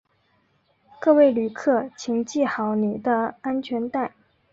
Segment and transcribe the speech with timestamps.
[0.99, 4.15] 各位旅客请系好你的安全带